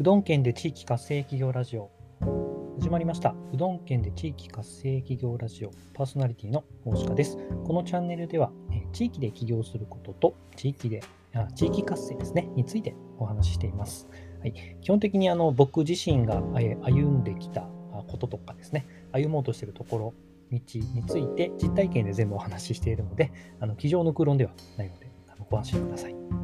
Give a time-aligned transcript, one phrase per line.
[0.00, 1.90] うどん県で地域活性企業ラジオ。
[2.78, 3.34] 始まりました。
[3.52, 5.72] うどん県で地域活性企業ラジオ。
[5.92, 7.36] パーソナリティの大鹿です。
[7.66, 8.50] このチャンネルでは
[8.94, 11.02] 地域で起業することと地域で
[11.34, 12.48] あ地域活性ですね。
[12.56, 14.08] についてお話ししています、
[14.40, 17.68] はい、基本的にあの僕自身が歩んできた
[18.08, 18.86] こととかですね。
[19.12, 20.14] 歩もうとしているところ
[20.50, 20.58] 道
[20.94, 23.30] について実体験で全部お机ししているので
[23.60, 25.10] あの机上の空論ではないので
[25.50, 26.39] ご安心ください。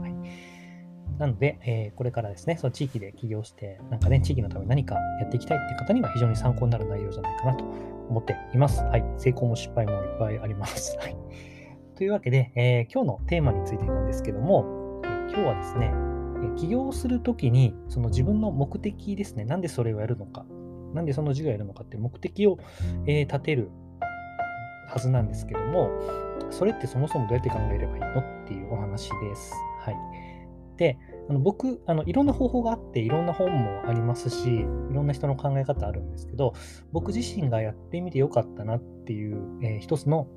[1.18, 8.82] なので、えー、これからですね、その地域で起業して、なんかね、地域のために何かやっていきたいって方には非常に参考になる内容じゃないかなと思っています。
[8.82, 9.04] はい。
[9.16, 10.96] 成功も失敗もいっぱいあります。
[11.00, 11.16] はい。
[11.94, 15.92] というわけで、えー、今日のテーマについてなんですけども、えー、今日はですね、
[16.54, 20.44] え起業するときに、その自分の目的ですね、なんでそれをやるのか、
[20.92, 22.58] なんでその授業をやるのかって目的を、
[23.06, 23.70] え立てる
[24.88, 25.88] はずなんですけども、
[26.50, 29.54] それってそもそもどうやって考えればいいのっていうお話です。
[29.80, 29.96] はい。
[30.76, 30.98] で、
[31.28, 36.52] あの僕あの、いろんな方法があって、いろんな本もありますし、いろんな人の考え方あるんですけど、
[36.92, 40.28] 僕自身がやってみてよかったなっていう、えー、一つの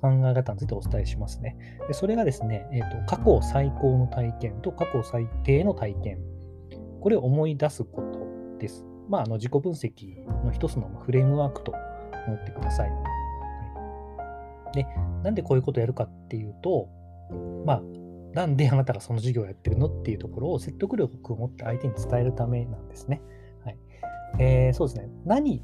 [0.00, 1.56] 考え方についてお伝えしますね。
[1.88, 6.18] でそれがですね、えーと、過去最高の体験と過去最低の体験、
[7.00, 8.84] これを思い出すことです。
[9.08, 11.72] まあ、あの自己分析の一つのフレームワークと
[12.26, 12.90] 思ってください。
[12.90, 14.86] はい、で、
[15.22, 16.88] なんでこういうことをやるかっていうと、
[17.64, 17.82] まあ、
[18.34, 23.22] なんであなたがその授業をやってるのっていうところを説得力を持って相手に伝えるためなんですね。
[23.64, 23.78] はい
[24.38, 25.08] えー、そうですね。
[25.24, 25.62] 何、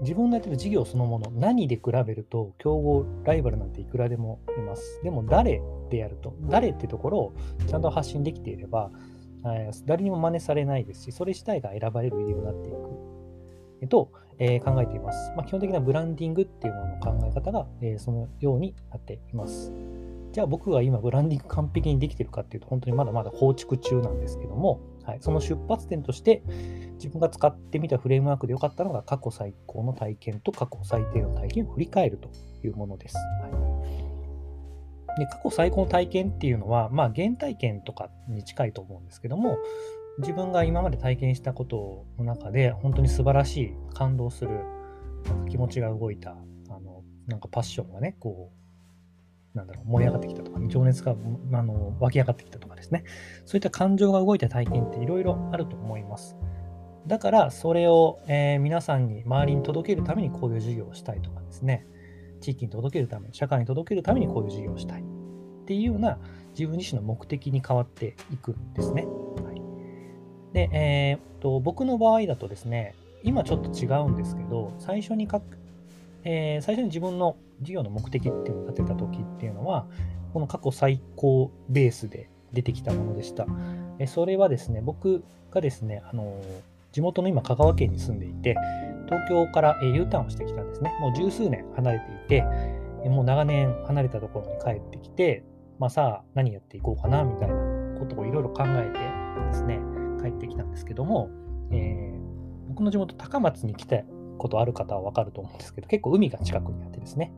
[0.00, 5.00] 自分のやってる事業そのもの、何で比べると、競合、ライバルなんていくらでもいます。
[5.02, 5.60] でも、誰
[5.90, 7.34] でやると、誰ってところを
[7.66, 8.90] ちゃんと発信できていれば、
[9.46, 13.88] え、誰にも真似されないですし、それ自体が選ばれる理由になっていく。
[13.88, 15.32] と、えー、考えています。
[15.36, 19.72] まあ、基本的なブランディングっていうものの考え方が、えー、そのようになっています。
[20.38, 26.44] じゃあ僕が今ブランディング完璧にできてるかっていうと本当にまだまだ構築中なんですけども、はい、その出発点として
[26.92, 32.30] 自分が使ってみたフレームワークで良かったのが過去最高の体験と過去最低の体験を振り返ると
[32.64, 33.16] いうものです。
[33.16, 33.48] は
[35.16, 39.58] い、で過去最高の体験っていうのは、まあ、原体験とかに近いと思うんですけども
[40.18, 44.50] 自分が今まで体験したことの中で本当に素晴らしい感動する
[45.50, 46.36] 気持ちが動いた
[46.68, 48.57] あのなんかパッションがねこう
[49.54, 51.16] なんだろう、盛り上がってきたとか、情熱が
[51.52, 53.04] あの湧き上がってきたとかですね、
[53.44, 56.36] そういった感情が動いた体験っていろいろあると思います。
[57.06, 61.86] だから、それを、えー、皆さんに、周りに届けるためにこういう授業をしたいとかですね、
[62.40, 65.04] 地域に届けるため、社会に届けるためにこういう授業をしたいっ
[65.64, 66.18] ていうような
[66.50, 69.06] 自分自身の目的に変わっていくんですね。
[69.06, 69.62] はい、
[70.52, 75.58] で、えー、っと、僕の場合だとですね、今ちょっと違うんですけど、最初に書く、
[76.24, 79.86] えー、最初に自分の事業の目的っていうのを立てた時っていうのは、
[80.32, 83.46] この過去最高ベースで出てきたものでした。
[83.98, 86.40] えそれはですね、僕がですね、あの
[86.92, 88.56] 地元の今、香川県に住んでいて、
[89.06, 90.94] 東京から U ターンをしてきたんですね。
[91.00, 92.42] もう十数年離れていて、
[93.08, 95.44] もう長年離れたところに帰ってきて、
[95.78, 97.54] まあ、さあ何やっていこうかなみたいな
[97.98, 98.98] ことをいろいろ考えて
[99.50, 99.78] ですね、
[100.20, 101.30] 帰ってきたんですけども、
[101.70, 104.02] えー、僕の地元高松に来た
[104.38, 107.32] ことある方はわかると思うんですけど、結構海が近くにあってですね、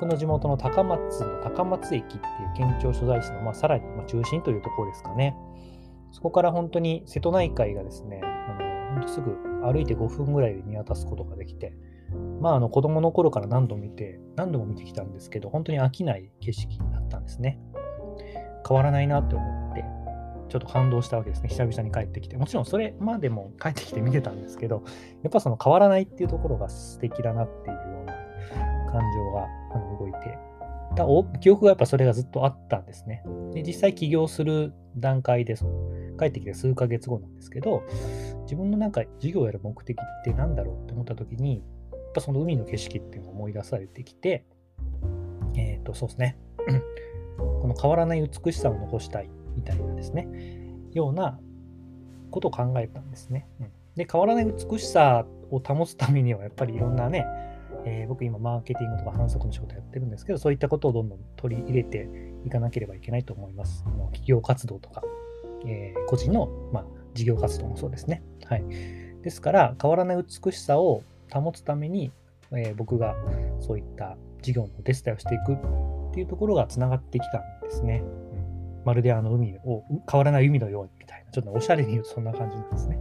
[0.00, 2.20] 僕の地元の高松の高松駅っていう
[2.56, 5.36] 県庁所在地の、まあ、さらに中心というところですかね。
[6.10, 11.74] そこから本当に瀬戸内海がですね、あの本当すぐ歩いて5分ぐらいで見渡すことができて、
[12.40, 17.60] まあ、あの子供の頃から何度も見て、何度も見てきたんですけど、本当に飽きない景色だったんですね。
[18.66, 19.84] 変わらないなって思って、
[20.48, 21.50] ちょっと感動したわけですね。
[21.50, 22.38] 久々に帰ってきて。
[22.38, 24.82] もちろんそれまでも帰ってきて見てたんですけど、
[25.22, 27.99] やっぱその変わらないっていうところが素敵だなっていう
[28.90, 29.48] 感情が
[29.98, 30.38] 動いて、
[30.96, 31.06] だ
[31.40, 33.22] 記憶がやっぱそれがずっとあったんですね。
[33.52, 37.82] で実際起業する段階でその帰ってきて数ヶ月後なんですけど、
[38.42, 41.62] 自分のなんか事業をやる目的って何だろうって思った時に、
[41.92, 44.44] やっぱその海の景色っていうのを思い出されてきて、
[45.54, 46.36] えっ、ー、と、そうですね。
[47.38, 50.28] この変わらない美しさを残したいみたいなですね、
[50.92, 51.38] ような
[52.30, 53.48] ことを考えたんですね。
[53.60, 57.24] うん、で、変わらない美しさを保つためには、やっぱりいろんなね、
[57.84, 62.08] えー、僕今マーケティングとか反則の仕事やってるんですけど、そういったことをどんどん取り入れて
[62.44, 63.84] いかなければいけないと思います。
[63.84, 65.02] 企業活動とか、
[65.66, 66.84] えー、個人の、まあ、
[67.14, 68.22] 事業活動もそうですね。
[68.44, 68.64] はい。
[69.22, 72.10] ですから、変わらない美しさを保つために、
[72.52, 73.14] えー、僕が
[73.60, 75.56] そういった事業のお手伝いをしていくっ
[76.14, 78.02] ていうところがつながってきたんですね。
[78.02, 82.98] うん、まるであの海を、変わらない海のようにみたいな、ちょっとおしゃれに言うとそんな感じなんですね。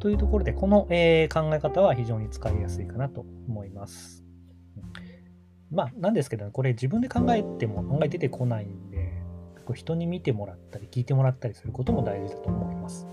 [0.00, 4.24] というところで、この、えー、考え方は非常に使いやすいかなと思います。
[5.70, 9.22] まあ、なんですけど、ね、これ自分で考えても案外出てこないんで、
[9.64, 13.06] こう人に見てもらったり聞いてもらったりすることも大事だと思います。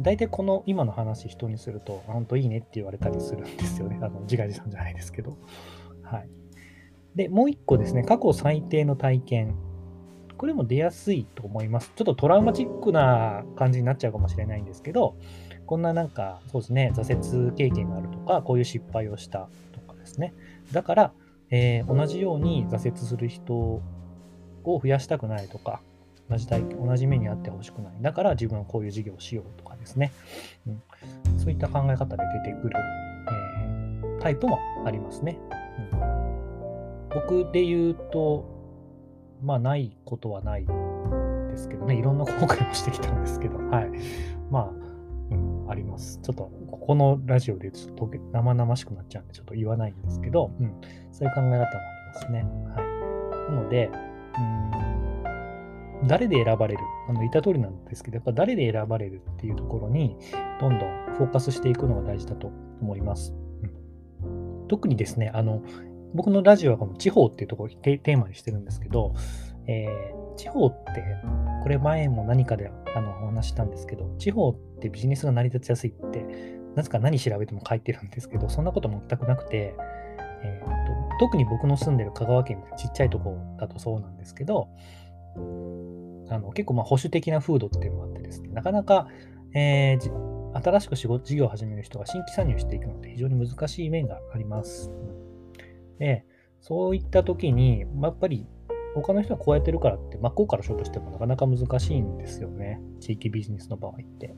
[0.00, 3.98] 大体この今の話人にすると、本当いいねって言われたりするんですよね。
[4.02, 5.38] あの自画自賛じゃないですけど。
[6.02, 6.28] はい。
[7.14, 9.54] で、もう一個ですね、過去最低の体験。
[10.42, 11.92] これも出やすいと思います。
[11.94, 15.14] ちょっとトラウマチックな感じになっちゃうかもしれないんですけど、
[15.66, 20.34] こんななんか、そうですね、挫折経験があるとか、こういう失敗をしたとかですね。
[20.72, 21.12] だから、
[21.50, 23.82] えー、同じように挫折する人を
[24.64, 25.80] 増やしたくないとか、
[26.28, 27.92] 同じ体験、同じ目にあってほしくない。
[28.00, 30.10] だから自分はこういう事業をしようとかですね。
[30.66, 32.76] うん、そういった考え方で出てくる、
[34.02, 35.38] えー、タイプもありますね。
[35.92, 38.51] うん、僕で言うと、
[39.42, 40.66] まあ、ないことはない
[41.50, 43.90] ですけどね、いろんな後悔もしてきたんですけど、 はい。
[44.50, 44.70] まあ、
[45.30, 46.20] うん、あります。
[46.22, 50.74] ちょっと、ここのラジオでちょっと生々しくなっちゃうんで、ちょっと言わないんですけど、うん、
[51.10, 51.66] そういう考え方もあり
[52.14, 52.44] ますね。
[52.74, 52.82] は
[53.48, 53.52] い。
[53.54, 53.90] なので、
[56.02, 56.80] うん、誰で選ばれる？
[57.08, 60.16] あの言った通りなんですけど、やっぱ誰で選ばれるっていうところに、
[60.60, 62.50] どんどんフォーカスしていくのが大事だと
[62.80, 63.34] 思います。
[64.22, 65.62] うん、特にですね、あの、
[66.14, 69.14] 僕のラジオはこの地方っていうところをテーマにしてるんですけど、
[69.66, 71.04] えー、地方って、
[71.62, 76.24] これ前も何かであのお話したんですけど、地方ってビジネスが成り立ちやすいって、
[76.74, 79.74] なぜか何調べても書いてるんですけど、そんなこと全くなくて、
[80.44, 84.68] えーと、特に僕の住んでる香川県みたいなちっちゃいところだとそうなんですけど、
[86.28, 89.08] あの結構まあ保守的な風土っていうのもあってですね、なかなか、
[89.54, 94.90] えー、新しく仕事事業を始める人が新規参入していくので非常に難しい面があります。
[96.02, 96.24] で、
[96.60, 98.44] そういった時に、ま、やっぱり
[98.96, 102.80] 他の人がこうやってるからって真っ向から勝負してもなかなか難しいんですよね。
[102.98, 104.34] 地域ビジネスの場合って。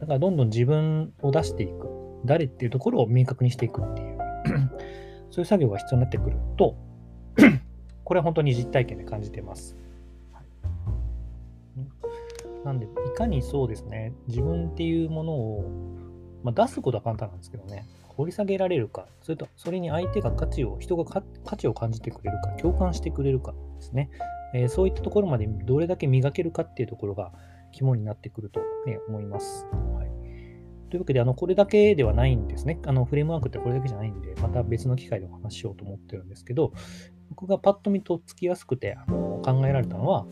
[0.00, 1.88] だからどんどん自分を出していく。
[2.26, 4.18] 誰っていうところを明確にしていくっていう
[5.32, 6.76] そういう作業が必要になってくると
[8.04, 9.76] これは本当に実体験で感じてます。
[10.30, 15.64] はい、なんで、いかにそうですね、自分っていうものを、
[16.44, 17.86] まあ、出すことは簡単なんですけどね、
[18.22, 21.04] 掘り下げられるか、それとそれに相手が価値を、人が
[21.44, 24.10] 価値を感じてくれるか、共感してくれるかですね、
[24.54, 27.32] えー、そういったところまでどれだけ磨けるかっていうところが
[27.72, 29.66] 肝になってくると、ね、思います。
[29.96, 30.10] はい、
[30.88, 32.78] というわけで、あのこれだけではないんですね。
[32.86, 36.72] あのフレームワークってこれだけじゃないんで、また別の機会でお話ししようと思ってるんですけど、
[37.30, 40.26] 僕がパッと見とっつきやすくてあの考えられたのは、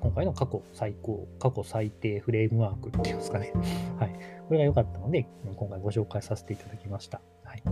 [0.00, 3.52] 今回の過去最高、過去最低フレームワークっていうんですかね。
[3.98, 4.12] はい。
[4.46, 7.20] これが良かったので、今回ご紹介させていただきました。
[7.44, 7.62] はい。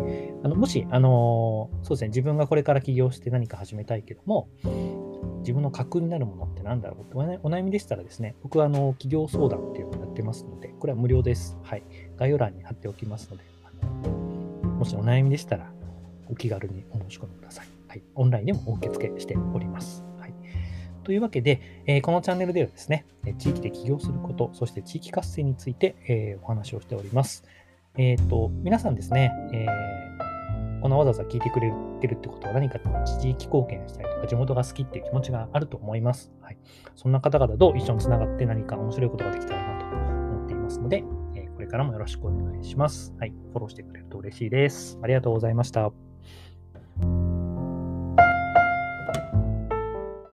[0.43, 4.49] あのもし、あのそうですね、自分がこれから起業して何か始めたいけども、
[5.40, 11.56] 自分の核になるものって何だろうってお悩みでしたらですね、僕はあの企業相談っていうのをやってますので、これは無料です。
[11.62, 11.82] はい。
[12.17, 14.11] 概要欄に貼っておきますので、あの
[14.70, 15.70] もしお悩みでしたら、
[16.28, 17.67] お気軽にお申し込みください。
[17.88, 18.02] はい。
[18.14, 20.06] オンラインでもお受け付けしております。
[21.06, 23.06] というわけで、えー、このチャンネルではですね、
[23.38, 27.44] 地域で起業すること、そして地域活性について、えー、お話をしております。
[27.97, 29.67] えっ、ー、と、皆さんですね、え
[30.82, 36.32] このわざわざ聞いてくれてるってことは何か地域貢献したりとか地元が好きっていう気持ちがあると思います。
[36.41, 36.58] はい、
[36.97, 41.05] そんな方々と一緒につながって何か面白いことができたらなと思っていますので、
[41.37, 43.14] えこれからもよろしくお願いします。
[43.20, 44.99] はい、フォローしてくれると嬉しいです。
[45.02, 46.15] ありがとうございました。